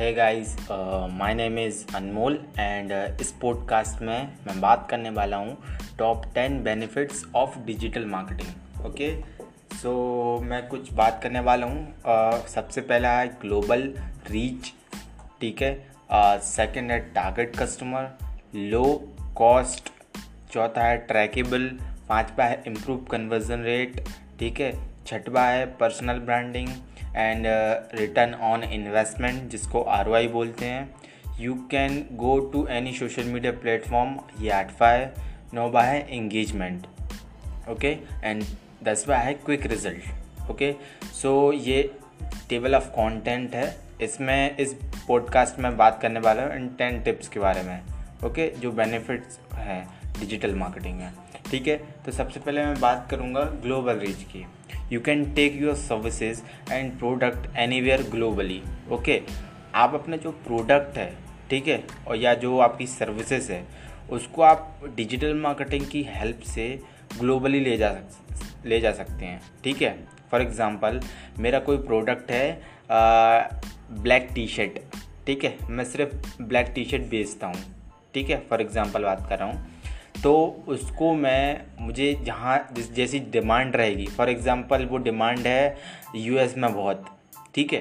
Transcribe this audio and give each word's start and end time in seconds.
है 0.00 0.14
guys 0.14 0.56
my 1.10 1.34
name 1.34 1.58
is 1.58 1.96
Anmol 1.96 2.44
and 2.58 2.92
इस 3.20 3.32
podcast 3.32 4.02
में 4.02 4.32
मैं 4.46 4.60
बात 4.60 4.86
करने 4.90 5.10
वाला 5.10 5.36
हूँ 5.36 5.58
top 5.98 6.22
ten 6.34 6.62
benefits 6.62 7.24
of 7.34 7.58
digital 7.58 8.04
marketing 8.04 8.86
okay 8.86 9.20
so 9.74 9.92
मैं 10.40 10.66
कुछ 10.68 10.92
बात 10.92 11.20
करने 11.22 11.40
वाला 11.40 11.66
हूँ। 11.66 11.94
Uh, 12.00 12.48
सबसे 12.48 12.80
पहला 12.80 13.12
है 13.12 13.28
ग्लोबल 13.28 13.94
रीच 14.30 14.72
ठीक 15.40 15.62
है? 15.62 15.92
सेकंड 16.38 16.84
uh, 16.84 16.90
है 16.90 16.98
टारगेट 16.98 17.56
कस्टमर 17.56 18.10
लो 18.54 19.08
कॉस्ट 19.36 19.90
चौथा 20.52 20.84
है 20.84 20.96
ट्रैकेबल 20.96 21.78
पाँचवा 22.08 22.44
है 22.44 22.62
इम्प्रूव 22.66 22.98
कन्वर्जन 22.98 23.62
रेट 23.62 24.04
ठीक 24.38 24.60
है? 24.60 24.90
छठवा 25.06 25.44
है 25.44 25.66
personal 25.66 26.18
branding 26.18 26.68
and 27.16 27.44
return 27.94 28.34
on 28.34 28.62
investment 28.62 29.50
जिसको 29.50 29.82
आर 29.82 30.28
बोलते 30.28 30.66
हैं। 30.66 30.94
You 31.40 31.54
can 31.70 32.06
go 32.12 32.38
to 32.52 32.66
any 32.66 32.92
social 32.92 33.24
media 33.24 33.52
platform 33.52 34.16
ये 34.40 34.50
आठवा 34.50 34.88
है 34.88 35.14
नौवा 35.54 35.82
है 35.82 36.06
इंगेजमेंट 36.10 36.86
ओके 37.68 37.96
एंड 38.24 38.44
दसवा 38.82 39.16
है 39.16 39.34
क्विक 39.34 39.66
रिज़ल्ट 39.66 40.50
ओके 40.50 40.74
सो 41.22 41.52
ये 41.52 41.94
टेबल 42.48 42.74
ऑफ़ 42.74 42.88
कंटेंट 42.88 43.54
है। 43.54 43.76
इसमें, 44.00 44.56
इस 44.56 44.74
पॉडकास्ट 45.08 45.58
में 45.58 45.76
बात 45.76 45.98
करने 46.02 46.20
वाला 46.20 46.42
हूँ 46.42 46.56
इन 46.56 46.68
टेन 46.68 47.02
टिप्स 47.02 47.28
के 47.28 47.40
बारे 47.40 47.62
में 47.62 47.82
ओके 48.24 48.50
okay? 48.50 48.62
जो 48.62 48.72
बेनिफिट्स 48.72 49.38
हैं 49.54 49.88
डिजिटल 50.20 50.54
मार्केटिंग 50.54 50.98
में। 50.98 51.12
ठीक 51.50 51.68
है? 51.68 51.76
तो 52.04 52.12
सबसे 52.12 52.40
पहले 52.40 52.64
मैं 52.64 52.80
बात 52.80 53.06
करूँगा 53.10 53.40
ग्लोबल 53.62 53.98
रीच 53.98 54.22
की। 54.32 54.44
You 54.92 55.00
can 55.00 55.24
take 55.34 55.60
your 55.62 55.74
services 55.76 56.42
and 56.72 56.98
product 56.98 57.56
anywhere 57.80 58.02
globally 58.10 58.62
okay 58.92 59.20
आप 59.74 59.94
अपना 59.94 60.16
जो 60.16 60.30
प्रोडक्ट 60.46 60.96
है, 60.98 61.12
ठीक 61.50 61.68
है? 61.68 61.82
और 62.08 62.16
या 62.16 62.34
जो 62.36 62.58
आपकी 62.58 62.86
सर्विसेज़ 62.86 63.50
है, 63.52 63.64
उसको 64.10 64.42
आप 64.42 64.80
डिजिटल 64.96 65.34
मार्केटिंग 65.36 65.86
की 65.86 66.02
हेल्प 66.10 66.40
से 66.44 66.68
ग्लोबली 67.18 67.60
ले 67.60 67.76
जा 67.76 67.92
सक, 67.92 68.66
ले 68.66 68.80
जा 68.80 68.92
सकते 68.92 69.24
हैं, 69.24 69.40
ठीक 69.64 69.82
है? 69.82 69.98
फॉर 70.30 70.42
एग्ज़ाम्पल 70.42 71.00
मेरा 71.38 71.58
कोई 71.60 71.76
प्रोडक्ट 71.78 72.30
है 72.30 72.60
ब्लैक 73.92 74.28
टी 74.34 74.46
शर्ट 74.48 74.78
ठीक 75.26 75.44
है? 75.44 75.56
मैं 75.70 75.84
सिर्फ़ 75.84 76.42
ब्लैक 76.42 76.72
टी 76.74 76.84
शर्ट 76.84 77.02
बेचता 77.10 77.46
हूँ, 77.46 77.64
ठीक 78.14 78.30
है? 78.30 78.42
फॉर 78.50 78.60
एग्ज़ाम्पल 78.60 79.02
बात 79.04 79.26
कर 79.28 79.38
रहा 79.38 79.48
हूँ। 79.48 79.69
तो 80.14 80.64
उसको 80.68 81.12
मैं, 81.14 81.62
मुझे 81.80 82.12
जहाँ, 82.22 82.58
जैसी 82.92 83.18
डिमांड 83.32 83.76
रहेगी। 83.76 84.06
फॉर 84.08 84.30
एग्ज़ाम्पल 84.30 84.84
वो 84.84 84.98
डिमांड 84.98 85.38
है 85.38 85.76
यूएस 86.16 86.56
में 86.56 86.72
बहुत, 86.74 87.04
ठीक 87.54 87.72
है? 87.72 87.80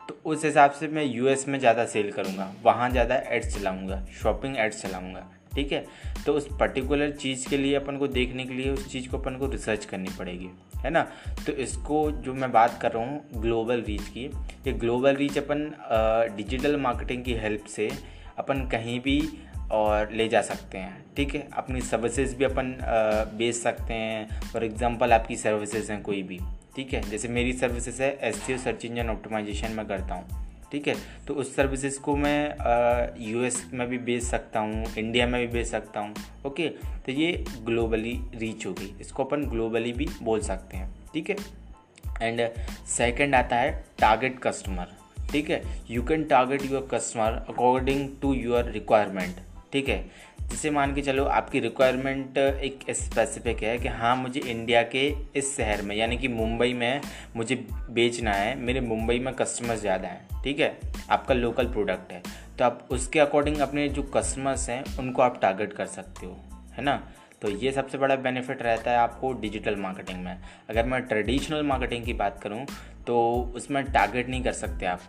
तो 0.00 0.18
उस 0.24 0.44
हिसाब 0.44 0.70
से 0.70 0.88
मैं 0.88 1.04
यूएस 1.04 1.46
में 1.48 1.58
ज़्यादा 1.58 1.84
सेल 1.86 2.10
करूँगा। 2.12 2.52
वहाँ 2.62 2.90
ज़्यादा 2.90 3.14
एड्स 3.28 3.54
चलाऊँगा, 3.54 4.04
शॉपिंग 4.22 4.56
एड्स 4.56 4.82
चलाऊँगा, 4.82 5.26
ठीक 5.54 5.72
है? 5.72 5.84
तो 6.26 6.32
उस 6.32 6.48
पर्टिकुलर 6.60 7.10
चीज़ 7.12 7.48
के 7.48 7.56
लिए 7.56 7.74
अपन 7.74 7.96
को 7.96 8.08
देखने 8.08 8.44
के 8.44 8.54
लिए, 8.54 8.70
उस 8.70 8.90
चीज़ 8.92 9.08
को 9.08 9.18
अपन 9.18 9.36
को 9.36 9.46
रिसर्च 9.46 9.84
करनी 9.84 10.10
पड़ेगी, 10.18 10.50
है 10.84 10.90
ना? 10.90 11.06
तो 11.46 11.52
इसको 11.52 12.10
जो 12.12 12.34
मैं 12.34 12.50
बात 12.52 12.78
कर 12.82 12.92
रहा 12.92 13.04
हूँ, 13.04 13.24
ग्लोबल 13.36 13.82
रीच 13.82 14.08
की, 14.08 14.24
ये 14.66 14.72
ग्लोबल 14.74 15.16
रीच 15.16 15.38
अपन 15.38 15.70
डिजिटल 16.36 16.76
मार्केटिंग 16.76 17.24
की 17.24 17.34
हेल्प 17.34 17.64
से 17.66 17.90
अपन 18.38 18.66
कहीं 18.68 19.00
भी 19.00 19.20
और 19.72 20.12
ले 20.12 20.28
जा 20.28 20.40
सकते 20.42 20.78
हैं, 20.78 21.04
ठीक 21.16 21.34
है? 21.34 21.46
अपनी 21.56 21.80
सर्विसेज़ 21.80 22.34
भी 22.36 22.44
अपन 22.44 22.76
बेच 23.34 23.54
सकते 23.54 23.94
हैं। 23.94 24.40
फॉर 24.42 24.64
एग्जांपल 24.64 25.12
आपकी 25.12 25.36
सर्विसेज़ 25.36 25.92
हैं 25.92 26.02
कोई 26.02 26.22
भी, 26.22 26.38
ठीक 26.76 26.92
है? 26.94 27.00
जैसे 27.10 27.28
मेरी 27.28 27.52
सर्विसेज़ 27.52 28.02
है 28.02 28.10
एस 28.22 28.42
सर्च 28.64 28.84
इंजन 28.84 29.10
ऑप्टिमाइजेशन 29.10 29.72
में 29.72 29.86
करता 29.86 30.14
हूँ, 30.14 30.44
ठीक 30.72 30.88
है? 30.88 30.94
तो 31.26 31.34
उस 31.34 31.54
सर्विसेज़ 31.56 31.98
को 32.00 32.16
मैं 32.16 33.14
यूएस 33.22 33.64
में 33.74 33.86
भी 33.88 33.98
बेच 34.00 34.22
सकता 34.22 34.60
हूँ 34.60 34.84
इंडिया 34.98 35.26
में 35.26 35.40
भी 35.40 35.52
बेच 35.52 35.66
सकता 35.66 36.00
हूँ, 36.00 36.14
ओके? 36.46 36.68
तो 37.06 37.12
ये 37.12 37.32
ग्लोबली 37.64 38.18
रीच 38.34 38.66
होगी। 38.66 38.94
इसको 39.00 39.24
अपन 39.24 39.44
ग्लोबली 39.50 39.92
भी 39.92 40.08
बोल 40.22 40.40
सकते 40.40 40.76
हैं, 40.76 40.90
ठीक 41.14 41.30
है? 41.30 41.36
एंड 42.22 42.40
सेकंड 42.88 43.34
आता 43.34 43.56
है 43.56 43.72
टारगेट 43.98 44.38
कस्टमर 44.38 44.94
ठीक 45.30 45.48
है? 45.50 45.62
You 45.90 46.02
can 46.02 46.24
target 46.24 46.70
your 46.70 46.88
customer 46.90 47.44
according 47.48 48.08
to 48.22 48.32
your 48.34 48.70
requirement 48.72 49.36
ठीक 49.76 49.88
है? 49.88 50.04
जिसे 50.40 50.70
मान 50.70 50.94
के 50.94 51.02
चलो 51.02 51.24
आपकी 51.26 51.60
रिक्वायरमेंट 51.60 52.38
एक 52.38 52.84
स्पेसिफिक 52.90 53.62
है 53.62 53.76
कि 53.78 53.88
हाँ 53.88 54.14
मुझे 54.16 54.40
इंडिया 54.40 54.82
के 54.84 55.02
इस 55.36 55.56
शहर 55.56 55.82
में, 55.82 55.94
यानी 55.96 56.16
कि 56.18 56.28
मुंबई 56.28 56.72
में 56.72 57.00
मुझे 57.36 57.56
बेचना 57.90 58.32
है, 58.32 58.54
मेरे 58.58 58.80
मुंबई 58.80 59.18
में 59.18 59.32
कस्टमर्स 59.34 59.80
ज़्यादा 59.80 60.08
हैं, 60.08 60.42
ठीक 60.44 60.60
है? 60.60 60.78
आपका 61.10 61.34
लोकल 61.34 61.66
प्रोडक्ट 61.66 62.12
है। 62.12 62.22
तो 62.58 62.64
आप 62.64 62.88
उसके 62.90 63.20
अकॉर्डिंग 63.20 63.58
अपने 63.58 63.88
जो 63.88 64.02
कस्टमर्स 64.16 64.68
हैं, 64.70 64.82
उनको 64.98 65.22
आप 65.22 65.38
टारगेट 65.42 65.72
कर 65.72 65.86
सकते 65.88 66.26
हो, 66.26 66.36
है 66.74 66.84
ना? 66.84 66.96
तो 67.42 67.50
ये 67.50 67.72
सबसे 67.72 67.98
बड़ा 67.98 68.16
बेनिफिट 68.16 68.62
रहता 68.62 68.90
है 68.90 68.98
आपको 68.98 69.32
डिजिटल 69.40 69.76
मार्केटिंग 69.76 70.24
में। 70.24 70.36
अगर 70.70 70.86
मैं 70.86 71.02
ट्रेडिशनल 71.02 71.62
मार्केटिंग 71.64 72.04
की 72.04 72.12
बात 72.14 72.40
करूँ 72.42 72.64
तो 73.06 73.20
उसमें 73.56 73.84
टारगेट 73.84 74.28
नहीं 74.28 74.42
कर 74.44 74.52
सकते 74.54 74.86
आप 74.86 75.00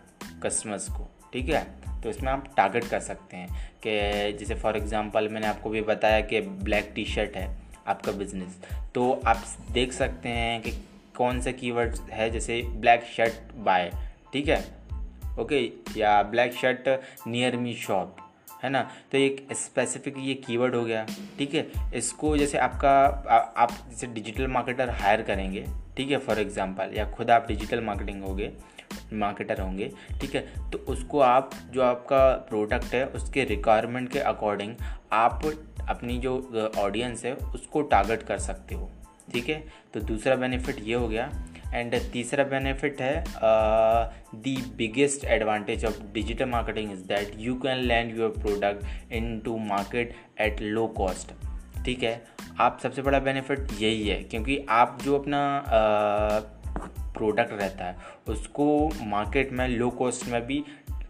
कस्टमर्स 0.42 0.88
को, 0.88 1.10
ठीक 1.32 1.48
है? 1.48 1.66
तो 2.02 2.10
इसमें 2.10 2.32
आप 2.32 2.54
टारगेट 2.56 2.84
कर 2.84 3.00
सकते 3.00 3.36
हैं 3.36 3.72
कि 3.86 4.38
जैसे 4.38 4.54
फॉर 4.54 4.76
एग्ज़ाम्पल 4.76 5.28
मैंने 5.28 5.46
आपको 5.46 5.70
भी 5.70 5.80
बताया 5.80 6.20
कि 6.20 6.40
ब्लैक 6.40 6.92
टी 6.94 7.04
शर्ट 7.04 7.36
है 7.36 7.56
आपका 7.86 8.12
बिज़नेस 8.12 8.58
तो 8.94 9.22
आप 9.26 9.44
देख 9.72 9.92
सकते 9.92 10.28
हैं 10.28 10.62
कि 10.62 10.70
कौन 11.16 11.40
सा 11.40 11.50
कीवर्ड 11.50 11.96
है 12.10 12.30
जैसे 12.30 12.62
ब्लैक 12.62 13.04
शर्ट 13.16 13.54
बाय 13.56 13.92
ठीक 14.32 14.48
है? 14.48 14.64
ओके 15.40 15.72
या 15.96 16.22
black 16.22 16.52
shirt 16.52 17.00
near 17.26 17.56
me 17.56 17.74
shop 17.74 18.16
है 18.64 18.70
ना? 18.70 18.90
तो 19.12 19.18
एक 19.18 19.48
स्पेसिफिक 19.52 20.14
ये 20.18 20.34
कीवर्ड 20.34 20.74
हो 20.74 20.84
गया 20.84 21.06
ठीक 21.38 21.54
है? 21.54 21.66
इसको 21.94 22.36
जैसे 22.36 22.58
आपका 22.58 22.90
आ, 23.30 23.36
आप 23.36 23.70
जैसे 23.90 24.06
डिजिटल 24.06 24.46
मार्केटर 24.46 24.90
हायर 24.90 25.22
करेंगे 25.22 25.66
ठीक 25.96 26.10
है? 26.10 26.18
फॉर 26.18 26.38
एग्जांपल 26.38 26.94
या 26.94 27.10
खुद 27.10 27.30
आप 27.30 27.48
डिजिटल 27.48 27.80
मार्केटिंग 27.80 28.22
होगे 28.22 28.52
मार्केटर 29.12 29.60
होंगे, 29.60 29.90
ठीक 30.20 30.34
है? 30.34 30.46
तो 30.70 30.78
उसको 30.88 31.20
आप, 31.20 31.50
जो 31.72 31.82
आपका 31.82 32.28
प्रोडक्ट 32.48 32.94
है, 32.94 33.04
उसके 33.06 33.44
रिक्वायरमेंट 33.46 34.10
के 34.12 34.18
अकॉर्डिंग 34.20 34.74
आप 35.12 35.50
अपनी 35.88 36.18
जो 36.18 36.70
ऑडियंस 36.78 37.24
है, 37.24 37.34
उसको 37.34 37.82
टारगेट 37.84 38.22
कर 38.22 38.38
सकते 38.38 38.74
हो, 38.74 38.90
ठीक 39.32 39.48
है? 39.48 39.62
तो 39.94 40.00
दूसरा 40.02 40.36
बेनिफिट 40.36 40.82
ये 40.82 40.94
हो 40.94 41.08
गया। 41.08 41.30
एंड 41.68 41.94
तीसरा 42.12 42.44
बेनिफिट 42.44 43.00
है 43.00 43.24
the 44.34 44.56
biggest 44.76 45.24
advantage 45.26 45.84
of 45.84 46.00
digital 46.14 46.46
marketing 46.46 46.92
is 46.92 47.02
that 47.06 47.32
you 47.38 47.54
can 47.60 47.78
land 47.78 48.16
your 48.18 48.30
product 48.38 49.12
into 49.40 49.56
market 49.58 50.14
at 50.40 50.60
low 50.62 50.86
cost 50.96 51.32
ठीक 51.84 52.02
है? 52.02 52.22
आप 52.60 52.78
सबसे 52.82 53.02
बड़ा 53.02 53.18
बेनिफिट 53.20 53.66
यही 53.80 54.08
है, 54.08 54.22
क्योंकि 54.22 54.58
आप 54.68 54.98
जो 55.02 55.18
अपना 55.18 55.40
प्रोडक्ट 57.18 57.52
रहता 57.52 57.84
है, 57.84 57.96
उसको 58.28 58.90
मार्केट 59.06 59.52
में 59.52 59.66
लो 59.68 59.90
कॉस्ट 59.90 60.28
में 60.28 60.40
भी 60.46 60.64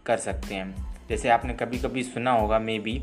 कर 0.05 0.17
सकते 0.19 0.55
हैं। 0.55 0.87
जैसे 1.09 1.29
आपने 1.29 1.53
कभी 1.53 1.77
कभी 1.77 2.03
सुना 2.03 2.31
होगा 2.31 2.59
मे 2.59 2.79
बी 2.79 3.01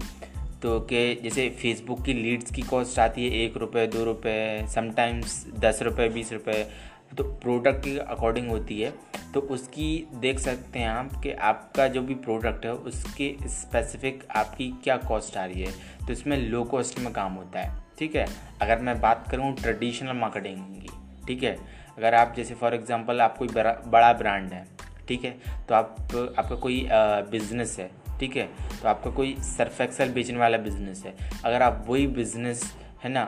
तो 0.63 0.79
कि 0.83 1.15
जैसे 1.15 1.49
फेसबुक 1.53 2.05
की 2.05 2.13
लीड्स 2.15 2.51
की 2.51 2.63
कॉस्ट 2.63 2.99
आती 2.99 3.25
है, 3.25 3.45
एक 3.45 3.57
रुपये 3.57 3.87
दो 3.87 4.05
रुपये 4.05 4.67
समटाइम्स 4.69 5.45
दस 5.59 5.83
रुपये 5.83 6.09
बीस 6.09 6.33
रुपये 6.33 6.67
तो 7.17 7.25
प्रोडक्ट 7.25 7.85
के 7.85 7.99
अकॉर्डिंग 7.99 8.49
होती 8.51 8.81
है। 8.81 8.93
तो 9.35 9.41
उसकी 9.41 10.07
देख 10.15 10.39
सकते 10.39 10.79
हैं 10.79 10.89
आप 10.89 11.21
कि 11.23 11.33
आपका 11.33 11.87
जो 11.89 12.03
भी 12.03 12.15
प्रोडक्ट 12.17 12.65
है, 12.67 12.73
उसके 12.73 13.35
स्पेसिफिक 13.45 14.25
आपकी 14.37 14.69
क्या 14.85 14.97
कॉस्ट 14.99 15.37
आ 15.37 15.45
रही 15.45 15.63
है। 15.63 15.73
तो 16.07 16.13
इसमें 16.13 16.37
लो 16.39 16.63
कॉस्ट 16.65 16.99
में 16.99 17.13
काम 17.13 17.33
होता 17.33 17.61
है, 17.61 17.83
ठीक 17.99 18.17
है? 18.17 18.27
अगर 18.63 18.79
मैं 18.79 19.01
बात 19.01 19.29
करूँ 19.31 19.55
ट्रेडिशनल 19.55 20.17
मार्केटिंग 20.17 20.65
की, 20.77 20.89
ठीक 21.27 21.43
है? 21.43 21.57
अगर 21.99 22.15
आप 22.15 22.33
जैसे 22.37 22.55
फॉर 22.55 22.75
एग्ज़ाम्पल 22.75 23.21
आप 23.21 23.37
कोई 23.39 23.49
बड़ा 23.49 24.13
ब्रांड 24.15 24.53
है, 24.53 24.65
ठीक 25.09 25.25
है 25.25 25.31
तो 25.69 25.75
आप, 25.75 25.97
आपका 26.39 26.57
कोई 26.57 26.87
बिज़नेस 27.31 27.79
है, 27.79 27.91
ठीक 28.21 28.37
है 28.37 28.49
तो 28.83 28.89
आपका 28.89 29.11
कोई 29.11 29.35
सर्फ 29.45 29.81
एक्सल 29.81 30.11
बेचने 30.11 30.39
वाला 30.39 30.59
बिज़नेस 30.59 31.03
है। 31.07 31.15
अगर 31.45 31.63
आप 31.63 31.85
वही 31.89 32.07
बिज़नेस 32.09 32.73
है 33.03 33.11
ना 33.11 33.25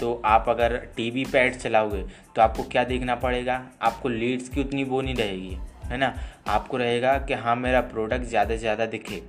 तो 0.00 0.20
आप 0.26 0.48
अगर 0.48 0.76
टीवी 0.96 1.24
पे 1.24 1.38
एड 1.38 1.56
चलाओगे 1.56 2.02
तो 2.36 2.42
आपको 2.42 2.62
क्या 2.64 2.84
देखना 2.84 3.14
पड़ेगा? 3.16 3.62
आपको 3.82 4.08
लीड्स 4.08 4.48
की 4.48 4.60
उतनी 4.60 4.84
वो 4.84 5.00
नहीं 5.00 5.14
रहेगी, 5.14 5.56
है 5.84 5.96
ना? 5.96 6.14
आपको 6.48 6.76
रहेगा 6.76 7.16
कि 7.18 7.34
हाँ 7.34 7.56
मेरा 7.56 7.80
प्रोडक्ट 7.82 8.24
ज़्यादा 8.24 8.54
से 8.54 8.58
ज़्यादा 8.58 8.86
दिखे 8.86 9.22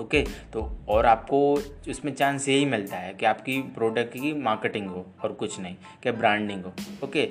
ओके 0.00 0.22
तो 0.52 0.62
और 0.88 1.06
आपको 1.06 1.38
उसमें 1.90 2.12
चांस 2.14 2.48
यही 2.48 2.64
मिलता 2.64 2.96
है 2.96 3.12
कि 3.14 3.26
आपकी 3.26 3.60
प्रोडक्ट 3.74 4.12
की 4.12 4.32
मार्केटिंग 4.40 4.88
हो 4.88 5.04
और 5.24 5.32
कुछ 5.32 5.58
नहीं 5.60 5.76
क्या 6.02 6.12
ब्रांडिंग 6.12 6.64
हो 6.64 6.72
ओके 7.04 7.24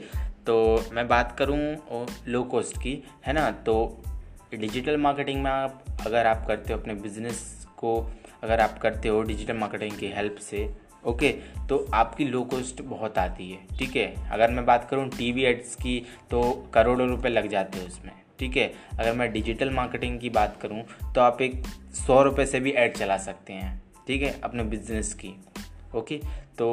तो 0.48 0.56
मैं 0.94 1.08
बात 1.08 1.36
करूँ 1.40 2.06
लो 2.28 2.44
कॉस्ट 2.44 2.78
की, 2.78 3.02
है 3.26 3.34
ना? 3.34 3.50
तो 3.52 4.04
डिजिटल 4.54 4.98
मार्केटिंग 4.98 5.44
में 5.44 5.52
आप, 5.52 5.84
अगर 6.06 6.28
आप 6.28 6.46
करते 6.48 6.74
हो 6.74 6.80
अपने 6.80 6.94
बिज़नेस 6.96 7.68
को, 7.78 8.00
अगर 8.44 8.60
आप 8.60 8.78
करते 8.80 9.10
हो 9.10 9.22
डिजिटल 9.24 9.58
मार्केटिंग 9.58 9.98
की 10.00 10.08
हेल्प 10.08 10.36
से 10.42 10.70
ओके 11.04 11.30
तो 11.70 11.78
आपकी 11.94 12.26
लो 12.26 12.42
कॉस्ट 12.44 12.82
बहुत 12.84 13.18
आती 13.18 13.50
है, 13.52 13.58
ठीक 13.78 13.96
है? 13.96 14.30
अगर 14.32 14.52
मैं 14.52 14.66
बात 14.66 14.88
करूँ 14.90 15.08
टीवी 15.10 15.44
एड्स 15.44 15.76
की 15.76 16.00
तो 16.32 16.42
करोड़ों 16.74 17.08
रुपए 17.10 17.30
लग 17.30 17.48
जाते 17.50 17.80
हैं 17.80 17.88
उसमें, 17.88 18.12
ठीक 18.40 18.58
है? 18.58 18.72
अगर 19.00 19.14
मैं 19.14 19.32
डिजिटल 19.34 19.70
मार्केटिंग 19.72 20.20
की 20.20 20.30
बात 20.32 20.58
करूँ 20.62 20.84
तो 21.14 21.22
आप 21.22 21.42
एक 21.42 21.62
सौ 21.98 22.22
रुपये 22.24 22.46
से 22.46 22.60
भी 22.60 22.72
ऐड 22.74 22.98
चला 22.98 23.18
सकते 23.20 23.54
हैं, 23.54 23.82
ठीक 24.08 24.22
है? 24.22 24.40
अपने 24.44 24.64
बिज़नेस 24.66 25.14
की। 25.14 25.36
ओके? 25.96 26.18
तो 26.58 26.68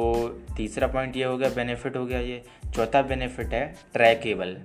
तीसरा 0.57 0.87
पॉइंट 0.87 1.17
ये 1.17 1.23
हो 1.23 1.37
गया 1.37 1.49
बेनिफिट 1.49 1.97
हो 1.97 2.05
गया 2.05 2.19
ये। 2.19 2.43
चौथा 2.75 3.01
बेनिफिट 3.01 3.53
है 3.53 3.75
trackable 3.93 4.57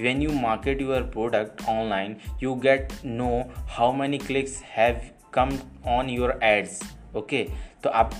when 0.00 0.22
you 0.22 0.32
market 0.32 0.82
your 0.82 1.02
product 1.12 1.62
online 1.68 2.16
you 2.42 2.54
get 2.54 2.88
know 3.04 3.28
how 3.56 3.96
many 3.98 4.26
clicks 4.26 4.62
have 4.64 5.00
come 5.32 5.58
on 5.86 6.10
your 6.10 6.40
ads 6.42 6.80
okay 7.16 7.46
तो 7.82 7.90
आप 7.90 8.14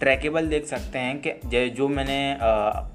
ट्रैकेबल 0.00 0.48
देख 0.48 0.66
सकते 0.66 0.98
हैं 0.98 1.22
कि 1.26 1.70
जो 1.70 1.88
मैंने 1.88 2.18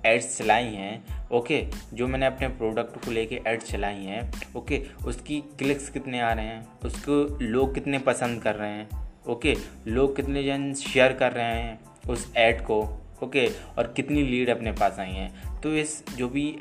एड्स 0.10 0.38
चलाई 0.38 0.64
हैं 0.64 1.30
ओके 1.30 1.66
जो 1.94 2.08
मैंने 2.08 2.26
अपने 2.26 2.48
प्रोडक्ट 2.48 3.06
को 3.06 3.12
लेके 3.12 3.42
एड्स 3.48 3.72
चलाई 3.72 4.04
हैं 4.04 4.32
ओके 4.58 4.82
उसकी 5.06 5.42
क्लिक्स 5.42 5.90
कितने 5.90 6.22
आ 6.22 6.34
रहे 6.34 6.46
हैं? 6.46 6.68
उसको 6.86 7.38
लोग 7.42 7.74
कितने 7.74 8.00
पसंद 8.00 8.42
कर 8.42 8.56
रहे 8.56 8.72
हैं 8.72 8.90
ओके 9.30 9.56
लोग 9.88 10.16
कितने 10.16 10.44
जन 10.44 10.74
शेयर 10.74 11.14
कर 11.14 11.32
रहे 11.32 11.46
हैं? 11.46 11.80
उस 12.10 12.34
ऐड 12.38 12.62
को 12.62 12.82
ओके 13.24 13.48
और 13.78 13.94
कितनी 13.96 14.24
लीड 14.24 14.50
अपने 14.50 14.72
पास 14.72 15.00
आई 15.00 15.12
हैं। 15.12 15.62
तो 15.62 15.76
इस 15.76 16.04
जो 16.18 16.30
भी 16.30 16.52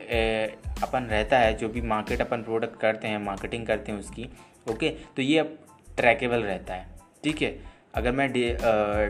अपन 0.83 1.07
रहता 1.11 1.39
है 1.39 1.55
जो 1.55 1.69
भी 1.69 1.81
मार्केट 1.81 2.21
अपन 2.21 2.43
प्रोडक्ट 2.43 2.81
करते 2.81 3.09
हैं 3.09 3.19
मार्केटिंग 3.19 3.67
करते 3.67 3.93
हैं 3.93 3.99
उसकी 3.99 4.29
ओके 4.71 4.91
तो 4.91 5.23
ये 5.23 5.39
अब 5.39 5.59
ट्रैकेबल 5.97 6.43
रहता 6.43 6.75
है 6.75 6.87
ठीक 7.25 7.43
है? 7.43 7.59
अगर 7.95 8.13
मैं 8.13 8.33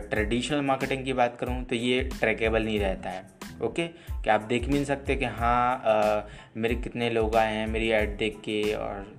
ट्रेडिशनल 0.09 0.61
मार्केटिंग 0.61 1.05
की 1.05 1.13
बात 1.13 1.37
करूँ 1.39 1.63
तो 1.63 1.75
ये 1.75 2.01
ट्रैकेबल 2.19 2.63
नहीं 2.63 2.79
रहता 2.79 3.09
है 3.09 3.23
ओके 3.63 3.87
कि 3.87 4.29
आप 4.29 4.41
देख 4.41 4.65
भी 4.65 4.73
नहीं 4.73 4.85
सकते 4.85 5.15
कि 5.15 5.25
हाँ 5.25 5.81
आ, 5.85 6.21
मेरे 6.57 6.75
कितने 6.75 7.09
लोग 7.09 7.35
आए 7.35 7.53
हैं 7.53 7.67
मेरी 7.67 7.89
ऐड 7.89 8.17
देख 8.17 8.37
के 8.37 8.73
और 8.73 9.15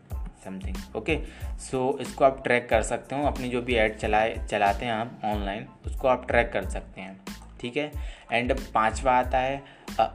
समथिंग 0.46 0.96
ओके 0.96 1.18
सो 1.60 1.80
इसको 2.00 2.24
आप 2.24 2.42
ट्रैक 2.44 2.68
कर 2.68 2.82
सकते 2.82 3.16
हो, 3.16 3.26
अपनी 3.26 3.48
जो 3.48 3.62
भी 3.62 3.74
ऐड 3.76 3.96
चलाए, 3.98 4.36
चलाते 4.50 4.86
हैं 4.86 4.92
आप 4.92 5.20
ऑनलाइन 5.24 5.66
उसको 5.86 6.08
आप 6.08 6.26
ट्रैक 6.28 6.52
कर 6.52 6.68
सकते 6.68 7.00
हैं, 7.00 7.20
ठीक 7.60 7.76
है? 7.76 7.90
एंड 8.32 8.58
पांचवा 8.74 9.12
आता 9.12 9.38
है 9.38 9.62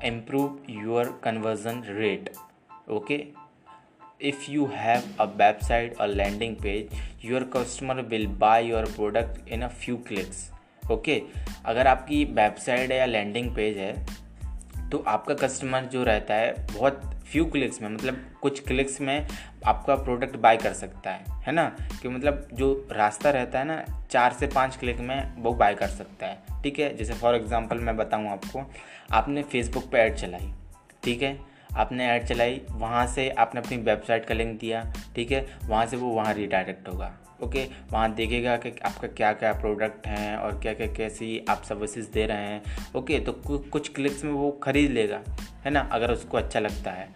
improve 0.05 0.57
your 0.69 1.19
conversion 1.23 1.83
rate 1.89 2.29
okay 2.91 3.23
if 4.21 4.49
you 4.51 4.65
have 4.73 5.03
a 5.19 5.25
website 5.25 5.99
और 6.01 6.07
landing 6.07 6.55
page 6.55 6.89
your 7.25 7.49
customer 7.55 8.01
will 8.01 8.27
buy 8.37 8.65
your 8.65 8.85
product 8.85 9.47
in 9.49 9.61
a 9.61 9.67
few 9.67 9.95
clicks 10.07 10.49
okay 10.91 11.21
अगर 11.65 11.87
आपकी 11.87 12.23
वेबसाइट 12.25 12.91
है 12.91 12.97
या 12.97 13.05
लैंडिंग 13.05 13.55
पेज 13.55 13.77
है 13.77 13.93
तो 14.89 15.03
आपका 15.07 15.33
कस्टमर 15.33 15.85
जो 15.85 16.03
रहता 16.03 16.33
है, 16.33 16.53
बहुत 16.73 17.20
फ्यू 17.31 17.45
क्लिक्स 17.45 17.81
में 17.81 17.89
मतलब 17.89 18.31
कुछ 18.41 18.67
क्लिक्स 18.67 19.01
में 19.01 19.27
आपका 19.65 19.95
प्रोडक्ट 19.95 20.35
बाय 20.35 20.57
कर 20.57 20.73
सकता 20.73 21.11
है 21.11 21.25
है 21.29 21.51
ना? 21.51 21.75
कि 22.01 22.07
मतलब 22.07 22.47
जो 22.53 22.87
रास्ता 22.91 23.29
रहता 23.29 23.59
है 23.59 23.65
ना, 23.65 24.07
चार 24.11 24.33
से 24.33 24.47
पाँच 24.47 24.77
क्लिक 24.77 24.99
में 24.99 25.33
वो 25.37 25.53
बाय 25.53 25.75
कर 25.75 25.87
सकता 25.87 26.27
है, 26.27 26.43
ठीक 26.63 26.79
है? 26.79 26.97
जैसे 26.97 27.13
फॉर 27.13 27.35
एग्ज़ाम्पल 27.35 27.77
मैं 27.77 27.97
बताऊँ 27.97 28.27
आपको, 28.27 28.71
आपने 29.11 29.43
फेसबुक 29.43 29.83
पर 29.91 29.97
ऐड 29.97 30.15
चलाई, 30.15 30.53
ठीक 31.03 31.21
है? 31.21 31.50
आपने 31.75 32.07
ऐड 32.07 32.25
चलाई, 32.25 32.61
वहाँ 32.71 33.05
से 33.07 33.29
आपने 33.29 33.61
अपनी 33.61 33.77
वेबसाइट 33.77 34.25
का 34.25 34.33
लिंक 34.33 34.59
दिया, 34.59 34.83
ठीक 35.15 35.31
है? 35.31 35.45
वहाँ 35.65 35.85
से 35.85 35.97
वो 35.97 36.09
वहाँ 36.09 36.33
रिडायरेक्ट 36.33 36.87
होगा, 36.87 37.11
ओके? 37.43 37.65
वहाँ 37.91 38.13
देखेगा 38.13 38.55
कि 38.57 38.73
आपका 38.85 39.07
क्या 39.07 39.31
क्या 39.33 39.53
प्रोडक्ट 39.53 40.07
हैं 40.07 40.35
और 40.37 40.59
क्या 40.59 40.73
क्या 40.73 40.87
कैसी 40.87 41.45
आप 41.49 41.63
सर्विसेज़ 41.63 42.11
दे 42.11 42.25
रहे 42.25 42.45
हैं, 42.45 42.61
ओके? 42.95 43.19
तो 43.19 43.31
कुछ 43.71 43.89
क्लिक्स 43.89 44.23
में 44.23 44.31
वो 44.31 44.51
ख़रीद 44.63 44.91
लेगा, 44.91 45.21
है 45.65 45.71
ना? 45.71 45.89
अगर 45.91 46.11
उसको 46.11 46.37
अच्छा 46.37 46.59
लगता 46.59 46.91
है। 46.91 47.09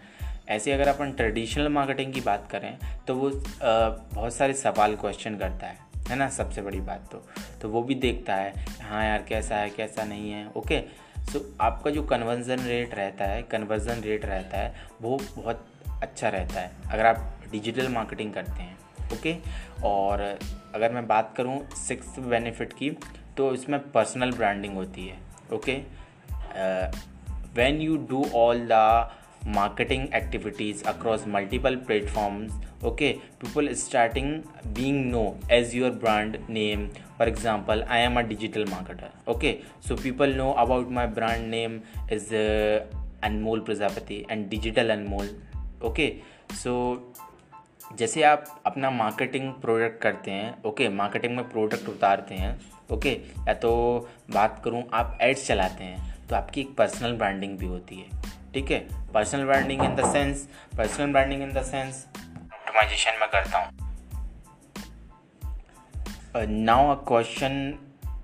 ऐसे 0.48 0.72
अगर 0.72 0.88
अपन 0.88 1.12
ट्रेडिशनल 1.12 1.68
मार्केटिंग 1.68 2.12
की 2.12 2.20
बात 2.20 2.46
करें 2.50 2.76
तो 3.06 3.14
वो 3.14 3.30
बहुत 3.62 4.34
सारे 4.34 4.52
सवाल 4.54 4.94
क्वेश्चन 4.96 5.36
करता 5.36 5.66
है 5.66 5.84
है 6.10 6.16
ना? 6.16 6.28
सबसे 6.28 6.62
बड़ी 6.62 6.80
बात 6.80 7.08
तो। 7.12 7.22
तो 7.62 7.68
वो 7.68 7.82
भी 7.82 7.94
देखता 7.94 8.34
है 8.34 8.64
हाँ 8.82 9.04
यार, 9.04 9.22
कैसा 9.28 9.56
है, 9.56 9.70
कैसा 9.70 10.04
नहीं 10.04 10.30
है, 10.30 10.46
ओके? 10.56 10.78
सो 11.32 11.40
आपका 11.60 11.90
जो 11.90 12.02
कन्वर्जन 12.02 12.60
रेट 12.60 12.94
रहता 12.94 13.24
है 13.24 13.42
कन्वर्जन 13.42 14.00
रेट 14.00 14.24
रहता 14.24 14.58
है, 14.58 14.74
वो 15.02 15.16
बहुत 15.36 15.66
अच्छा 16.02 16.28
रहता 16.28 16.60
है, 16.60 16.70
अगर 16.92 17.06
आप 17.06 17.32
डिजिटल 17.52 17.88
मार्केटिंग 17.88 18.32
करते 18.34 18.62
हैं 18.62 18.76
ओके 19.12 19.36
और 19.84 20.20
अगर 20.74 20.92
मैं 20.92 21.06
बात 21.06 21.32
करूँ 21.36 21.60
सिक्स 21.76 22.18
बेनिफिट 22.18 22.72
की 22.72 22.90
तो 23.36 23.52
इसमें 23.54 23.78
पर्सनल 23.92 24.32
ब्रांडिंग 24.32 24.74
होती 24.74 25.06
है 25.06 25.18
okay 25.52 25.74
when 27.54 27.80
you 27.80 27.96
do 28.10 28.24
all 28.34 28.66
the 28.72 29.10
marketing 29.46 30.12
activities 30.12 30.82
across 30.82 31.24
multiple 31.26 31.76
platforms 31.76 32.52
okay 32.82 33.20
people 33.38 33.74
starting 33.74 34.44
being 34.72 35.10
know 35.10 35.36
as 35.48 35.74
your 35.74 35.90
brand 35.90 36.38
name 36.48 36.90
for 37.16 37.26
example 37.26 37.84
i 37.88 37.98
am 37.98 38.16
a 38.16 38.22
digital 38.22 38.64
marketer 38.64 39.10
okay 39.28 39.62
so 39.80 39.96
people 39.96 40.26
know 40.26 40.52
about 40.54 40.90
my 40.90 41.06
brand 41.06 41.50
name 41.50 41.82
is 42.10 42.32
uh, 42.32 42.84
anmol 43.22 43.60
prajapati 43.60 44.26
and 44.28 44.50
digital 44.50 44.88
anmol 44.88 45.28
okay 45.82 46.10
so 46.62 46.98
जैसे 47.98 48.22
आप 48.22 48.44
अपना 48.66 48.90
marketing 48.90 49.52
product 49.52 50.00
करते 50.02 50.30
हैं 50.30 50.62
okay 50.66 50.88
marketing 50.88 51.36
में 51.36 51.48
product 51.48 51.88
उतारते 51.88 52.34
हैं 52.34 52.58
okay 52.92 53.10
या 53.48 53.54
तो 53.54 53.72
बात 54.30 54.60
करूँ 54.64 54.82
आप 54.94 55.18
एड्स 55.22 55.46
चलाते 55.46 55.84
हैं 55.84 56.26
तो 56.28 56.36
आपकी 56.36 56.60
एक 56.60 56.74
पर्सनल 56.76 57.12
ब्रांडिंग 57.16 57.58
भी 57.58 57.66
होती 57.66 57.96
है 57.96 58.35
ठीक 58.56 58.70
है? 58.70 58.78
Personal 59.14 59.44
branding 59.44 59.82
in 59.84 59.94
the 59.96 60.04
sense 60.12 60.48
personal 60.76 61.10
branding 61.12 61.42
in 61.42 61.52
the 61.52 61.62
sense 61.62 62.06
optimization 62.16 63.18
में 63.20 63.28
करता 63.32 63.58
हूँ। 63.58 63.72
Now 66.64 66.94
a 66.94 66.98
question 67.08 67.74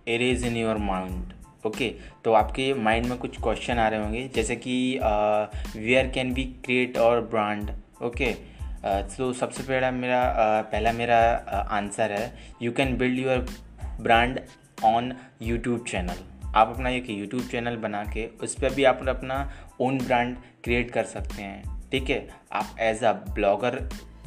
is 0.08 0.46
in 0.46 0.56
your 0.56 0.76
mind 0.76 1.32
okay 1.66 1.88
तो 2.24 2.32
आपके 2.32 2.72
माइंड 2.74 3.06
में 3.06 3.18
कुछ 3.18 3.36
क्वेश्चन 3.42 3.78
आ 3.78 3.88
रहे 3.88 4.00
होंगे 4.00 4.30
जैसे 4.34 4.56
कि 4.56 4.98
where 5.76 6.10
can 6.14 6.32
be 6.34 6.44
create 6.64 6.98
our 6.98 7.20
brand 7.20 7.70
okay 8.02 8.32
तो 9.16 9.32
सबसे 9.32 9.62
पहला 9.62 9.90
मेरा 9.90 10.22
uh, 10.32 10.72
पहला 10.72 10.92
मेरा 10.92 11.20
आंसर 11.70 12.14
uh, 12.14 12.20
है 12.20 12.34
you 12.62 12.72
can 12.72 12.96
build 12.96 13.18
your 13.18 13.46
brand 14.00 14.40
on 14.84 15.14
YouTube 15.42 15.84
channel 15.88 16.31
आप 16.54 16.72
अपना 16.74 16.88
एक 16.90 17.10
यूट्यूब 17.10 17.42
चैनल 17.42 17.76
बना 17.76 18.04
के 18.04 18.26
उस 18.42 18.54
पर 18.54 18.74
भी 18.74 18.84
आप 18.84 19.08
अपना 19.08 19.38
ओन 19.80 19.98
ब्रांड 19.98 20.36
क्रिएट 20.64 20.90
कर 20.90 21.04
सकते 21.04 21.42
हैं। 21.42 21.80
ठीक 21.90 22.10
है? 22.10 22.26
आप 22.52 22.76
एज 22.80 23.04
अ 23.04 23.12
ब्लॉगर 23.12 23.78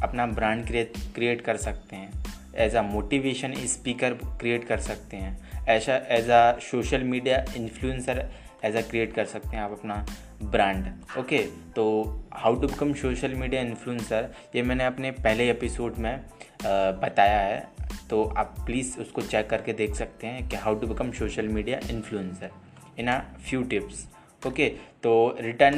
अपना 0.03 0.25
ब्रांड 0.27 0.65
क्रिएट 0.67 0.93
क्रिएट 1.15 1.41
कर 1.41 1.57
सकते 1.57 1.95
हैं। 1.95 2.23
As 2.55 2.75
a 2.75 2.81
motivation 2.81 3.53
speaker 3.67 4.13
create 4.13 4.67
कर 4.67 4.79
सकते 4.79 5.17
हैं। 5.17 5.65
ऐसा 5.67 5.95
as 6.09 6.29
a 6.29 6.59
social 6.61 7.03
media 7.03 7.43
influencer 7.57 8.25
as 8.65 8.75
a 8.75 8.81
create 8.81 9.13
कर 9.13 9.25
सकते 9.25 9.55
हैं 9.55 9.63
आप 9.63 9.71
अपना 9.71 10.05
ब्रांड 10.43 10.87
ओके 11.19 11.37
तो 11.75 11.85
how 12.33 12.55
to 12.55 12.67
become 12.67 12.93
social 12.93 13.33
media 13.33 13.61
influencer 13.61 14.29
ये 14.55 14.61
मैंने 14.61 14.85
अपने 14.85 15.11
पहले 15.11 15.49
एपिसोड 15.51 15.97
में 15.97 16.25
बताया 16.65 17.39
है। 17.39 17.67
तो 18.09 18.23
आप 18.37 18.55
प्लीज़ 18.65 18.97
उसको 18.99 19.21
चेक 19.21 19.49
करके 19.49 19.73
देख 19.73 19.95
सकते 19.95 20.27
हैं 20.27 20.47
कि 20.49 20.55
how 20.55 20.75
to 20.75 20.87
become 20.87 21.11
social 21.11 21.47
media 21.47 21.79
influencer 21.89 22.51
in 22.99 23.09
a 23.09 23.19
few 23.19 23.63
tips 23.63 24.05
okay 24.47 24.67
तो 25.03 25.13
रिटर्न 25.39 25.77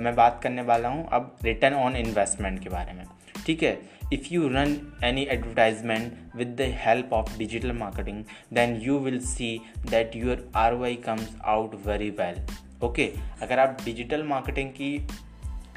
मैं 0.00 0.14
बात 0.16 0.40
करने 0.42 0.62
वाला 0.62 0.88
हूँ 0.88 1.08
अब 1.12 1.36
रिटर्न 1.42 1.74
ऑन 1.74 1.96
इन्वेस्टमेंट 1.96 2.62
के 2.62 2.68
बारे 2.68 2.92
में। 2.92 3.04
ठीक 3.46 3.62
है 3.62 3.78
if 4.12 4.26
you 4.30 4.48
run 4.48 4.76
any 5.04 5.22
advertisement 5.22 6.36
with 6.36 6.48
the 6.48 6.60
help 6.84 7.12
of 7.12 7.38
digital 7.38 7.72
marketing 7.72 8.24
then 8.52 8.76
you 8.82 8.98
will 8.98 9.20
see 9.20 9.58
that 9.90 10.16
your 10.16 10.50
R 10.56 10.74
Y 10.74 10.94
comes 10.96 11.36
out 11.44 11.74
very 11.86 12.10
well 12.10 12.46
okay 12.84 13.12
अगर 13.42 13.58
आप 13.58 13.78
डिजिटल 13.84 14.22
मार्केटिंग 14.22 14.70
की 14.70 15.06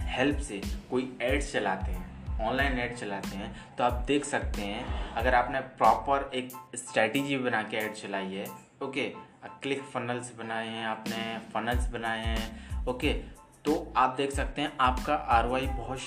हेल्प 0.01 0.37
से 0.39 0.61
कोई 0.91 1.13
एड्स 1.21 1.51
चलाते 1.53 1.91
हैं 1.91 2.08
ऑनलाइन 2.41 2.79
ऐड 2.79 2.95
चलाते 2.95 3.37
हैं 3.37 3.49
तो 3.77 3.83
आप 3.83 4.03
देख 4.07 4.25
सकते 4.25 4.61
हैं, 4.61 5.13
अगर 5.13 5.35
आपने 5.35 5.59
प्रॉपर 5.79 6.29
एक 6.35 6.51
स्ट्रैटेजी 6.75 7.37
बना 7.37 7.61
के 7.63 7.77
ऐड 7.77 7.93
चलाई 7.93 8.33
है, 8.33 8.45
ओके 8.83 9.11
क्लिक 9.63 9.81
फनल्स 9.83 10.31
बनाए 10.37 10.67
हैं 10.67 10.85
आपने, 10.85 11.37
फनल्स 11.53 11.89
बनाए 11.89 12.25
हैं, 12.25 12.85
ओके 12.87 13.13
तो 13.65 13.75
आप 13.97 14.13
देख 14.17 14.31
सकते 14.31 14.61
हैं 14.61 14.71
आपका 14.81 15.15
आर 15.15 15.47
बहुत 15.47 15.99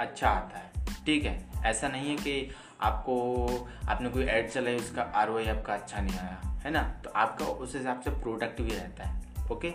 अच्छा 0.00 0.28
आता 0.28 0.58
है, 0.58 0.86
ठीक 1.06 1.24
है, 1.24 1.38
ऐसा 1.64 1.88
नहीं 1.88 2.10
है 2.10 2.16
कि 2.16 2.50
आपको, 2.80 3.68
आपने 3.88 4.08
कोई 4.08 4.24
ऐड 4.24 4.50
चलाई 4.50 4.76
उसका 4.76 5.02
आर 5.02 5.30
आपका 5.48 5.74
अच्छा 5.74 6.00
नहीं 6.00 6.18
आया, 6.18 6.60
है 6.64 6.70
ना 6.70 6.82
तो 7.04 7.10
आपका 7.16 7.46
उस 7.46 7.74
हिसाब 7.76 8.00
से 8.00 8.10
प्रोडक्ट 8.22 8.60
भी 8.60 8.70
रहता 8.70 9.04
है, 9.04 9.22
ओके 9.52 9.70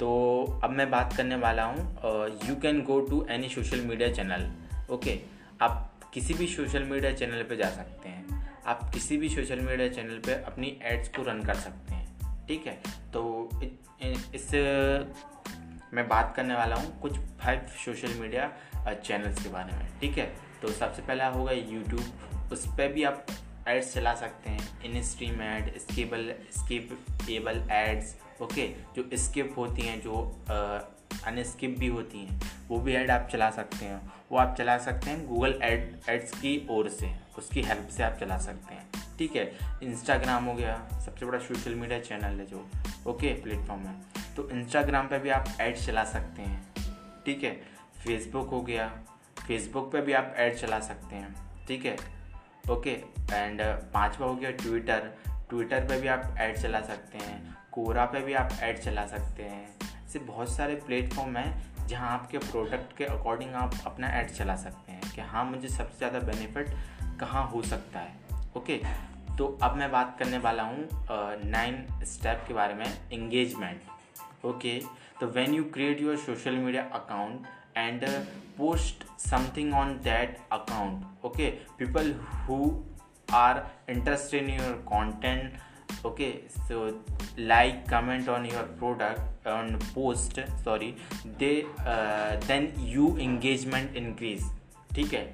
तो 0.00 0.60
अब 0.64 0.70
मैं 0.70 0.90
बात 0.90 1.12
करने 1.16 1.36
वाला 1.36 1.64
हूँ 1.64 2.38
you 2.48 2.54
can 2.56 2.82
go 2.82 3.00
to 3.00 3.26
any 3.30 3.48
social 3.48 3.80
media 3.80 4.12
channel 4.12 4.50
okay 4.90 5.20
आप 5.62 6.10
किसी 6.14 6.34
भी 6.34 6.46
सोशल 6.46 6.84
मीडिया 6.84 7.12
चैनल 7.12 7.42
पे 7.42 7.56
जा 7.56 7.68
सकते 7.70 8.08
हैं। 8.08 8.50
आप 8.66 8.90
किसी 8.94 9.16
भी 9.16 9.28
सोशल 9.28 9.60
मीडिया 9.60 9.88
चैनल 9.88 10.18
पे 10.18 10.34
अपनी 10.42 10.78
एड्स 10.82 11.08
को 11.08 11.22
रन 11.22 11.42
कर 11.44 11.54
सकते 11.54 11.94
हैं। 11.94 12.46
ठीक 12.46 12.66
है? 12.66 12.74
तो 13.12 13.50
इस, 14.34 14.50
मैं 15.94 16.06
बात 16.08 16.32
करने 16.36 16.54
वाला 16.54 16.76
हूँ 16.76 17.00
कुछ 17.00 17.18
फाइव 17.40 17.66
सोशल 17.84 18.14
मीडिया 18.20 18.52
चैनल्स 18.94 19.42
के 19.42 19.48
बारे 19.48 19.72
में। 19.72 19.98
ठीक 20.00 20.18
है? 20.18 20.26
तो 20.62 20.68
सबसे 20.68 21.02
पहला 21.02 21.28
होगा 21.28 21.52
यूट्यूब 21.52 22.50
उस 22.52 22.66
पर 22.68 22.92
भी 22.92 23.02
आप 23.04 23.26
एड्स 23.68 23.92
चला 23.94 24.14
सकते 24.14 24.50
हैं। 24.50 24.82
In 24.82 25.02
stream 25.02 25.42
ad 25.42 25.78
skippable 25.78 26.32
skippable 26.58 27.62
ads 27.72 28.16
okay 28.42 28.68
जो 28.96 29.08
स्किप 29.16 29.54
होती 29.58 29.82
हैं, 29.82 30.00
जो 30.00 30.14
अनस्किप 31.24 31.76
भी 31.78 31.86
होती 31.86 32.18
हैं। 32.18 32.40
वो 32.68 32.78
भी 32.78 32.94
ऐड 32.94 33.10
आप 33.10 33.28
चला 33.32 33.50
सकते 33.50 33.84
हैं। 33.84 34.12
वो 34.32 34.38
आप 34.38 34.54
चला 34.58 34.78
सकते 34.78 35.10
हैं 35.10 35.26
गूगल 35.26 35.60
एड 35.62 36.00
एड्स 36.08 36.30
की 36.30 36.66
ओर 36.70 36.88
से। 36.88 37.16
उसकी 37.38 37.62
हेल्प 37.62 37.88
से 37.88 38.02
आप 38.02 38.12
चला 38.12 38.38
सकते 38.38 38.74
हैं। 38.74 38.86
ठीक 39.18 39.36
है? 39.36 39.58
इंस्टाग्राम 39.82 40.44
हो 40.44 40.54
गया, 40.54 40.88
सबसे 41.06 41.26
बड़ा 41.26 41.38
सोशल 41.38 41.74
मीडिया 41.74 42.00
चैनल 42.00 42.40
है 42.40 42.46
जो। 42.46 42.68
ओके 43.06 43.34
प्लेटफॉर्म 43.34 43.82
है। 43.82 43.94
तो 44.36 44.50
इंस्टाग्राम 44.50 45.06
पे 45.06 45.18
भी 45.18 45.28
आप 45.28 45.48
ऐड 45.60 45.76
चला 45.76 46.04
सकते 46.04 46.42
हैं। 46.42 46.66
ठीक 47.26 47.44
है? 47.44 47.52
फेसबुक 48.04 48.48
हो 48.48 48.62
गया। 48.62 48.88
फेसबुक 49.48 49.92
पे 49.92 50.00
भी 50.00 50.12
आप 50.12 50.34
ऐड 50.36 50.56
चला 50.56 50.80
सकते 50.80 51.16
हैं। 51.16 51.34
ठीक 51.66 51.84
है? 51.84 51.96
ओके 52.70 52.90
एंड 53.32 53.62
पांचवा 53.62 54.26
हो 54.26 54.34
गया 54.34 54.50
ट्विटर 54.50 55.14
ट्विटर 55.48 55.80
पे 55.80 56.00
भी 56.00 56.08
आप 56.08 56.34
ऐड 56.38 56.58
चला 56.58 56.80
सकते 56.80 57.18
हैं। 57.18 57.56
कोरा 57.72 58.04
पे 58.04 58.20
भी 58.20 58.34
आप 58.34 58.52
ऐड 58.60 58.78
चला 58.78 59.06
सकते 59.06 59.42
हैं। 59.42 59.76
ऐसे 60.08 60.18
बहुत 60.18 60.48
सारे 60.48 60.74
प्लेटफॉर्म 60.74 61.36
हैं 61.36 61.86
जहाँ 61.86 62.10
आपके 62.10 62.38
प्रोडक्ट 62.38 62.96
के 62.96 63.04
अकॉर्डिंग 63.04 63.54
आप 63.54 63.74
अपना 63.86 64.08
ऐड 64.08 64.30
चला 64.30 64.54
सकते 64.56 64.92
हैं 64.92 65.10
कि 65.14 65.20
हाँ 65.20 65.44
मुझे 65.44 65.68
सबसे 65.68 65.98
ज़्यादा 65.98 66.18
बेनिफिट 66.18 66.70
कहाँ 67.20 67.44
हो 67.48 67.62
सकता 67.62 68.00
है। 68.00 68.40
ओके? 68.56 68.80
तो 69.38 69.46
अब 69.62 69.76
मैं 69.76 69.90
बात 69.92 70.16
करने 70.18 70.38
वाला 70.38 70.62
हूँ 70.62 70.88
नाइन 71.44 71.86
स्टेप 72.04 72.44
के 72.48 72.54
बारे 72.54 72.74
में 72.74 73.10
इंगेजमेंट 73.12 74.44
ओके? 74.46 74.78
तो 75.20 75.26
when 75.26 75.54
you 75.54 75.64
create 75.64 76.00
your 76.00 76.16
social 76.16 76.56
media 76.56 76.82
account 76.94 77.46
and 77.76 78.08
post 78.58 79.04
something 79.20 79.74
on 79.74 79.94
that 80.04 80.38
account 80.52 81.24
okay? 81.24 81.50
People 81.78 82.14
who 82.48 82.74
are 83.34 83.66
interested 83.90 84.48
in 84.48 84.60
your 84.60 84.84
content 84.92 85.66
okay 86.08 86.30
so 86.68 86.94
like 87.36 87.78
comment 87.88 88.28
on 88.28 88.44
your 88.44 88.64
product 88.80 89.46
on 89.46 89.78
post 89.94 90.38
sorry 90.64 90.94
they 91.38 91.66
uh, 91.84 92.36
then 92.46 92.68
you 92.92 93.10
engagement 93.26 93.96
increase. 93.96 94.44
ठीक 94.94 95.12
है? 95.14 95.24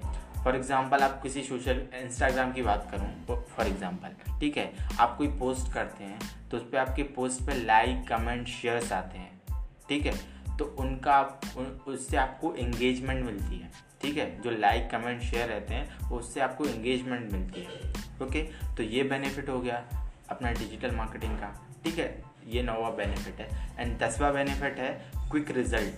for 0.45 0.57
example 0.57 1.03
आप 1.03 1.21
किसी 1.23 1.43
social 1.43 1.87
Instagram 1.95 2.53
की 2.53 2.63
बात 2.63 2.89
करूँ 2.91 3.37
for 3.47 3.67
example 3.67 4.39
ठीक 4.41 4.57
है? 4.57 4.73
आप 5.01 5.17
कोई 5.19 5.29
पोस्ट 5.39 5.73
करते 5.73 6.05
हैं 6.05 6.19
तो 6.51 6.57
उस 6.57 6.63
पर 6.73 6.79
आपके 6.79 7.03
पोस्ट 7.17 7.47
पे 7.47 7.55
लाइक 7.65 8.07
कमेंट 8.09 8.47
शेयर्स 8.49 8.93
आते 8.93 9.19
हैं 9.19 9.63
ठीक 9.89 10.07
है? 10.07 10.13
तो 10.59 10.65
उनका 10.81 11.21
उन, 11.57 11.65
उससे 11.87 12.17
आपको 12.17 12.55
एंगेजमेंट 12.55 13.25
मिलती 13.25 13.59
है 13.59 13.71
ठीक 14.03 14.17
है? 14.17 14.43
जो 14.43 14.51
लाइक 14.51 14.91
कमेंट 14.91 15.23
शेयर 15.23 15.49
रहते 15.49 15.75
हैं 15.75 16.11
उससे 16.11 16.41
आपको 16.41 16.65
एंगेजमेंट 16.65 17.33
मिलती 17.33 17.61
है 17.61 17.93
ओके 18.23 18.43
तो 18.77 18.83
ये 18.83 19.03
बेनिफिट 19.03 19.49
हो 19.49 19.61
गया। 19.61 19.83
अपना 20.35 20.53
डिजिटल 20.53 20.95
मार्केटिंग 20.97 21.39
का। 21.39 21.51
ठीक 21.85 21.99
है? 21.99 22.23
ये 22.47 22.63
नौवा 22.63 22.91
बेनिफिट 22.91 23.41
है। 23.41 23.77
एंड 23.79 23.99
दसवा 23.99 24.31
बेनिफिट 24.33 24.79
है 24.79 24.91
क्विक 25.31 25.51
रिज़ल्ट 25.51 25.95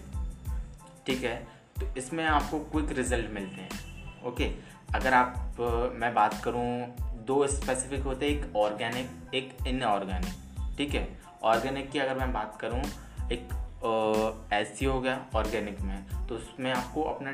ठीक 1.07 1.23
है? 1.23 1.37
तो 1.81 1.87
इसमें 1.97 2.25
आपको 2.27 2.59
क्विक 2.61 2.97
रिज़ल्ट 2.99 3.31
मिलते 3.31 3.61
हैं। 3.63 4.23
ओके 4.25 4.45
अगर 4.95 5.15
आप, 5.15 5.57
मैं 5.93 6.15
बात 6.15 6.43
करूँ, 6.45 6.97
दो 7.27 7.47
स्पेसिफिक 7.47 8.01
होते 8.01 8.31
हैं, 8.31 8.39
एक 8.39 8.57
ऑर्गेनिक 8.57 9.35
एक 9.35 9.57
इनऑर्गेनिक 9.67 10.35
ठीक 10.77 10.95
है? 10.95 11.19
ऑर्गेनिक 11.43 11.91
की 11.91 11.99
अगर 11.99 12.19
मैं 12.19 12.33
बात 12.33 12.59
करूँ, 12.61 12.83
एक 13.33 14.49
ऐसी 14.53 14.85
हो 14.85 15.01
गया 15.01 15.27
ऑर्गेनिक 15.35 15.81
में। 15.81 16.27
तो 16.27 16.35
उसमें 16.35 16.73
आपको 16.73 17.03
अपना 17.03 17.33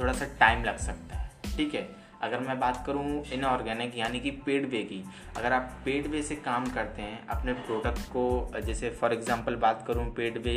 थोड़ा 0.00 0.12
सा 0.12 0.24
टाइम 0.40 0.64
लग 0.64 0.78
सकता 0.78 1.16
है। 1.16 1.30
ठीक 1.56 1.74
है? 1.74 2.03
अगर 2.24 2.40
मैं 2.40 2.58
बात 2.60 2.82
करूँ 2.86 3.22
इनऑर्गेनिक 3.32 3.96
यानी 3.96 4.20
कि 4.20 4.30
पेड 4.46 4.68
वे 4.70 4.82
की, 4.82 5.02
अगर 5.36 5.52
आप 5.52 5.70
पेड 5.84 6.06
वे 6.06 6.22
से 6.22 6.36
काम 6.36 6.66
करते 6.66 7.02
हैं, 7.02 7.26
अपने 7.28 7.52
प्रोडक्ट 7.54 8.08
को, 8.08 8.60
जैसे 8.60 8.90
फॉर 8.90 9.12
एग्जांपल 9.12 9.56
बात 9.56 9.84
करूँ 9.86 10.06
पेड 10.14 10.38
वे 10.38 10.56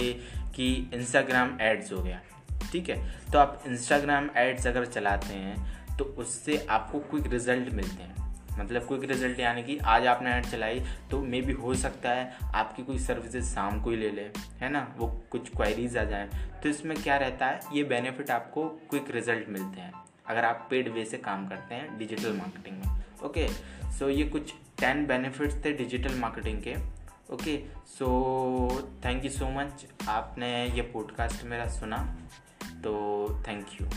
की 0.55 0.69
इंस्टाग्राम 0.93 1.57
एड्स 1.61 1.91
हो 1.93 2.01
गया, 2.03 2.21
ठीक 2.71 2.89
है? 2.89 2.97
तो 3.31 3.39
आप 3.39 3.63
इंस्टाग्राम 3.67 4.29
एड्स 4.37 4.67
अगर 4.67 4.85
चलाते 4.87 5.33
हैं 5.33 5.97
तो 5.97 6.05
उससे 6.17 6.65
आपको 6.69 6.99
क्विक 7.01 7.27
रिज़ल्ट 7.27 7.73
मिलते 7.73 8.03
हैं। 8.03 8.15
मतलब 8.59 8.87
क्विक 8.87 9.03
रिज़ल्ट 9.03 9.39
यानी 9.39 9.63
कि 9.63 9.77
आज 9.85 10.07
आपने 10.07 10.31
ऐड 10.31 10.45
चलाई 10.45 10.79
तो 11.11 11.21
मे 11.21 11.41
भी 11.41 11.53
हो 11.53 11.73
सकता 11.75 12.09
है 12.09 12.33
आपकी 12.55 12.83
कोई 12.83 12.99
सर्विसेज़ 12.99 13.45
शाम 13.45 13.81
को 13.81 13.89
ही 13.89 13.97
ले 13.97 14.09
ले, 14.11 14.25
है 14.59 14.69
ना? 14.69 14.87
वो 14.97 15.07
कुछ 15.31 15.49
क्वायरीज 15.49 15.97
आ 15.97 16.03
जाए। 16.03 16.29
तो 16.63 16.69
इसमें 16.69 16.97
क्या 16.97 17.17
रहता 17.17 17.45
है? 17.45 17.59
ये 17.73 17.83
बेनिफिट 17.85 18.31
आपको 18.31 18.67
क्विक 18.89 19.11
रिज़ल्ट 19.11 19.49
मिलते 19.49 19.81
हैं। 19.81 19.93
अगर 20.29 20.45
आप 20.45 20.67
पेड 20.69 20.87
वे 20.93 21.05
से 21.05 21.17
काम 21.17 21.47
करते 21.47 21.75
हैं 21.75 21.97
डिजिटल 21.97 22.33
मार्केटिंग 22.33 22.77
में 22.77 23.03
ओके 23.23 23.47
सो 23.99 24.09
ये 24.09 24.23
कुछ 24.27 24.53
टेन 24.79 25.05
बेनिफिट्स 25.05 25.63
थे 25.65 25.71
डिजिटल 25.73 26.19
मार्केटिंग 26.19 26.61
के 26.63 26.75
okay 27.33 27.57
so 27.87 28.09
thank 29.05 29.25
you 29.25 29.31
so 29.31 29.49
much 29.51 29.85
आपने 30.09 30.51
ये 30.67 30.81
पॉडकास्ट 30.93 31.43
मेरा 31.45 31.67
सुना 31.69 31.97
तो 32.83 32.93
थैंक 33.47 33.81
यू 33.81 33.87